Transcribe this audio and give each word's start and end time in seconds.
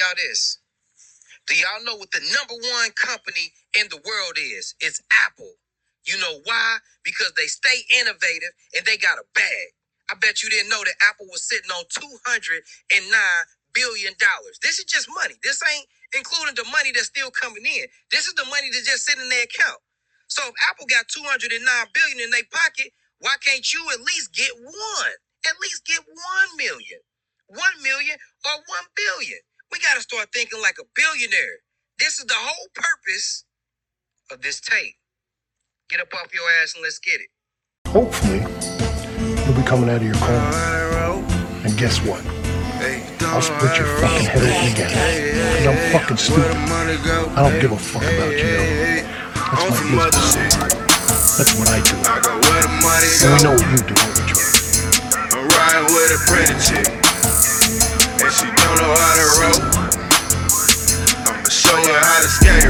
y'all 0.00 0.16
this. 0.16 0.58
Do 1.46 1.54
y'all 1.56 1.84
know 1.84 1.96
what 1.96 2.10
the 2.12 2.24
number 2.32 2.56
one 2.56 2.90
company 2.96 3.52
in 3.76 3.88
the 3.90 4.00
world 4.00 4.40
is? 4.40 4.74
It's 4.80 5.02
Apple. 5.28 5.52
You 6.06 6.16
know 6.18 6.40
why? 6.44 6.78
Because 7.04 7.32
they 7.36 7.46
stay 7.46 7.84
innovative 8.00 8.56
and 8.76 8.86
they 8.86 8.96
got 8.96 9.18
a 9.20 9.28
bag. 9.34 9.68
I 10.10 10.16
bet 10.20 10.42
you 10.42 10.48
didn't 10.50 10.70
know 10.70 10.82
that 10.84 10.96
Apple 11.08 11.26
was 11.28 11.44
sitting 11.44 11.70
on 11.70 11.84
$209 11.92 13.12
billion. 13.74 14.14
This 14.62 14.78
is 14.80 14.86
just 14.86 15.08
money. 15.12 15.36
This 15.42 15.60
ain't 15.76 15.86
including 16.16 16.56
the 16.56 16.64
money 16.72 16.92
that's 16.92 17.12
still 17.12 17.30
coming 17.30 17.64
in. 17.66 17.86
This 18.10 18.26
is 18.26 18.34
the 18.34 18.46
money 18.48 18.72
that's 18.72 18.88
just 18.88 19.04
sitting 19.04 19.22
in 19.22 19.28
their 19.30 19.44
account. 19.44 19.80
So 20.28 20.42
if 20.48 20.54
Apple 20.70 20.86
got 20.88 21.08
209 21.08 21.60
billion 21.92 22.20
in 22.24 22.30
their 22.30 22.48
pocket, 22.50 22.92
why 23.20 23.36
can't 23.44 23.66
you 23.72 23.84
at 23.92 24.00
least 24.00 24.32
get 24.32 24.50
one? 24.56 25.14
At 25.46 25.60
least 25.60 25.84
get 25.84 26.00
1 26.00 26.16
million. 26.56 27.00
1 27.48 27.58
million 27.82 28.16
or 28.46 28.56
1 28.62 28.64
billion. 28.96 29.40
We 29.72 29.78
got 29.78 29.94
to 29.94 30.00
start 30.02 30.28
thinking 30.32 30.60
like 30.60 30.76
a 30.80 30.84
billionaire. 30.96 31.62
This 31.98 32.18
is 32.18 32.26
the 32.26 32.34
whole 32.36 32.68
purpose 32.74 33.44
of 34.32 34.42
this 34.42 34.60
tape. 34.60 34.96
Get 35.88 36.00
up 36.00 36.12
off 36.14 36.34
your 36.34 36.42
ass 36.62 36.74
and 36.74 36.82
let's 36.82 36.98
get 36.98 37.20
it. 37.20 37.28
Hopefully, 37.86 38.40
you'll 39.46 39.54
be 39.54 39.62
coming 39.62 39.88
out 39.90 39.96
of 39.96 40.02
your 40.02 40.14
coma. 40.14 41.22
And 41.64 41.76
guess 41.78 42.00
what? 42.02 42.24
I'll 43.30 43.42
split 43.42 43.76
your 43.78 43.86
fucking 43.98 44.26
head 44.26 44.42
open 44.42 44.72
again. 44.72 44.90
Because 45.54 45.66
I'm 45.66 45.78
fucking 45.92 46.16
stupid. 46.16 46.50
I 46.50 47.48
don't 47.48 47.60
give 47.60 47.70
a 47.72 47.76
fuck 47.78 48.02
about 48.02 48.32
you, 48.32 48.38
yo. 48.38 49.06
That's 49.54 49.82
my 49.94 50.10
business. 50.10 50.54
That's 51.38 51.54
what 51.58 51.68
I 51.70 51.78
do. 51.86 51.94
And 52.02 53.34
we 53.34 53.42
know 53.44 53.54
what 53.54 53.70
you 53.70 53.78
do, 53.86 53.94
Overture. 53.94 54.50
I'm 55.30 55.46
riding 55.46 55.86
with 55.94 56.10
a 56.10 56.18
pretty 56.26 56.56
chick, 56.58 56.88
and 56.90 57.09
how 58.96 59.14
to. 59.14 59.80
I'ma 61.26 61.48
show 61.48 61.76
her 61.76 62.00
how 62.00 62.22
to 62.22 62.28
skate 62.28 62.69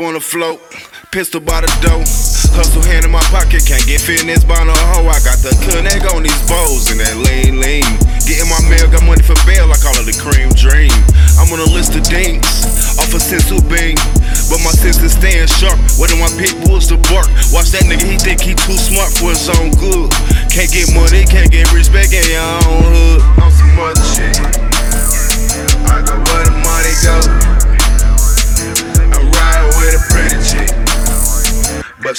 on 0.00 0.14
the 0.14 0.20
float, 0.20 0.62
pistol 1.10 1.40
by 1.40 1.60
the 1.60 1.70
dough. 1.82 2.06
Hustle 2.54 2.82
hand 2.86 3.04
in 3.04 3.10
my 3.10 3.22
pocket, 3.34 3.66
can't 3.66 3.82
get 3.86 4.00
fitness 4.00 4.42
by 4.46 4.58
no 4.62 4.74
hoe. 4.94 5.10
I 5.10 5.18
got 5.26 5.38
the 5.42 5.50
connect 5.66 6.06
on 6.14 6.22
these 6.22 6.42
bows 6.46 6.90
and 6.90 7.02
that 7.02 7.18
lean 7.18 7.58
lean. 7.58 7.86
Getting 8.22 8.46
my 8.46 8.62
mail, 8.70 8.86
got 8.90 9.02
money 9.02 9.22
for 9.22 9.38
bail, 9.42 9.66
I 9.70 9.78
call 9.78 9.94
it 9.98 10.06
the 10.06 10.14
cream 10.14 10.54
dream. 10.54 10.94
I'm 11.38 11.50
on 11.50 11.58
a 11.58 11.70
list 11.70 11.98
of 11.98 12.06
dinks, 12.06 12.98
off 12.98 13.10
a 13.14 13.18
senzu 13.18 13.58
bean. 13.66 13.98
But 14.46 14.62
my 14.62 14.72
senses 14.74 15.18
staying 15.18 15.50
sharp, 15.50 15.78
whether 15.98 16.16
my 16.16 16.30
pit 16.38 16.54
bulls 16.62 16.86
to 16.94 16.96
bark. 17.10 17.28
Watch 17.50 17.74
that 17.74 17.86
nigga, 17.86 18.06
he 18.06 18.18
think 18.18 18.42
he 18.42 18.54
too 18.54 18.78
smart 18.78 19.10
for 19.18 19.34
his 19.34 19.50
own 19.58 19.74
good. 19.76 20.10
Can't 20.52 20.70
get 20.70 20.90
money, 20.94 21.26
can't 21.26 21.50
get 21.50 21.70
respect 21.74 22.14
in 22.14 22.24
your 22.28 22.44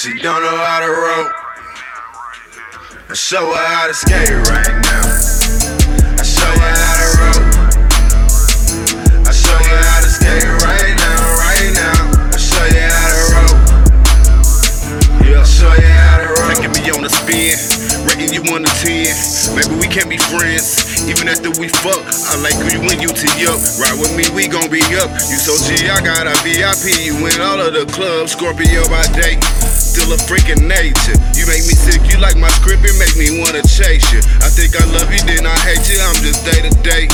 she 0.00 0.14
don't 0.14 0.40
know 0.40 0.56
how 0.56 0.80
to 0.80 0.88
roll. 0.88 1.28
I 3.10 3.12
show 3.12 3.44
her 3.52 3.66
how 3.68 3.86
to 3.86 3.92
skate 3.92 4.32
right 4.48 4.80
now. 4.80 5.04
I 6.16 6.24
show 6.24 6.48
her 6.48 6.72
how 6.72 6.96
to 6.96 7.08
roll. 7.20 7.44
I 9.28 9.30
show 9.30 9.60
you 9.60 9.76
how 9.76 10.00
to 10.00 10.08
skate 10.08 10.48
right 10.64 10.96
now, 10.96 11.20
right 11.36 11.68
now. 11.76 12.32
I 12.32 12.38
show 12.40 12.64
you 12.64 12.80
how 12.80 13.12
to 13.12 13.20
roll. 13.28 13.60
Yeah, 15.28 15.44
I 15.44 15.44
show 15.44 15.68
you 15.68 15.92
how 15.92 16.16
to 16.16 16.32
roll. 16.32 16.48
Taking 16.48 16.72
me 16.80 16.88
on 16.96 17.04
the 17.04 17.12
spin, 17.12 17.60
rating 18.08 18.32
you 18.32 18.40
one 18.50 18.64
to 18.64 18.72
ten. 18.80 19.12
Maybe 19.52 19.76
we 19.76 19.84
can 19.84 20.08
be 20.08 20.16
friends, 20.16 20.79
even 21.10 21.26
after 21.26 21.50
we 21.58 21.66
fuck. 21.82 21.98
I 22.30 22.38
like 22.38 22.54
you 22.70 22.78
when 22.86 23.02
you 23.02 23.10
tee 23.10 23.42
up. 23.50 23.58
Ride 23.82 23.98
with 23.98 24.14
me, 24.14 24.30
we 24.30 24.46
gon' 24.46 24.70
be 24.70 24.80
up. 25.02 25.10
You 25.26 25.36
so 25.42 25.58
G, 25.66 25.90
I 25.90 25.98
got 25.98 26.30
a 26.30 26.34
VIP. 26.46 26.94
You 27.02 27.18
in 27.26 27.42
all 27.42 27.58
of 27.58 27.74
the 27.74 27.84
clubs, 27.90 28.38
Scorpio 28.38 28.86
by 28.86 29.02
day. 29.18 29.42
Still 29.66 30.14
a 30.14 30.18
freaking 30.30 30.70
nature. 30.70 31.18
You 31.34 31.50
make 31.50 31.66
me 31.66 31.74
sick, 31.74 31.98
you 32.06 32.22
like 32.22 32.38
my 32.38 32.48
script, 32.62 32.86
it 32.86 32.94
make 33.02 33.18
me 33.18 33.42
wanna 33.42 33.66
chase 33.66 34.06
you. 34.14 34.22
I 34.38 34.48
think 34.48 34.78
I 34.78 34.86
love 34.94 35.10
you, 35.10 35.20
then 35.26 35.50
I 35.50 35.58
hate 35.66 35.82
you. 35.90 35.98
I'm 35.98 36.14
just 36.22 36.46
day 36.46 36.62
to 36.62 36.72
day. 36.86 37.10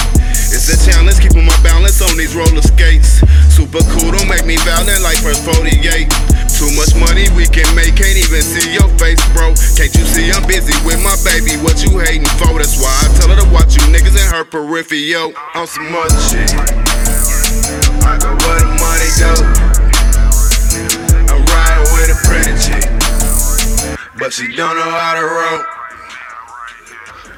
It's 0.52 0.68
a 0.68 0.76
challenge, 0.76 1.18
keeping 1.18 1.48
my 1.48 1.56
balance 1.64 2.04
on 2.04 2.12
these 2.20 2.36
roller 2.36 2.62
skates. 2.62 3.24
Super 3.48 3.80
cool, 3.96 4.12
don't 4.12 4.28
make 4.28 4.44
me 4.44 4.60
violent 4.68 5.00
like 5.00 5.16
first 5.24 5.42
48. 5.48 6.12
Too 6.56 6.72
much 6.72 6.96
money 6.96 7.28
we 7.36 7.44
can 7.44 7.68
make, 7.76 8.00
can't 8.00 8.16
even 8.16 8.40
see 8.40 8.72
your 8.72 8.88
face, 8.96 9.20
bro. 9.36 9.52
Can't 9.76 9.92
you 9.92 10.04
see 10.08 10.32
I'm 10.32 10.40
busy 10.48 10.72
with 10.88 10.96
my 11.04 11.12
baby? 11.20 11.60
What 11.60 11.84
you 11.84 12.00
hating 12.00 12.24
for? 12.40 12.56
That's 12.56 12.80
why 12.80 12.88
I 12.88 13.12
tell 13.20 13.28
her 13.28 13.36
to 13.36 13.48
watch 13.52 13.76
you 13.76 13.84
niggas 13.92 14.16
in 14.16 14.26
her 14.32 14.44
peripheral 14.44 15.36
on 15.54 15.66
some 15.66 15.92
other 15.92 16.16
shit. 16.32 16.48
I 18.00 18.16
go 18.16 18.32
where 18.40 18.56
the 18.56 18.72
money 18.80 19.10
go. 19.20 19.32
I'm 21.28 21.44
riding 21.44 21.88
with 21.92 22.16
a 22.16 22.18
pretty 22.24 22.56
but 24.18 24.32
she 24.32 24.48
don't 24.56 24.74
know 24.76 24.90
how 24.90 25.14
to 25.14 25.24
roll. 25.26 25.62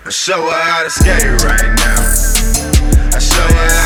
I 0.07 0.11
show 0.11 0.41
her 0.41 0.63
how 0.63 0.85
to 0.85 0.91
skate 0.91 1.43
right 1.43 1.75
now. 1.75 2.01
I 3.15 3.19
show 3.19 3.43
her 3.43 3.78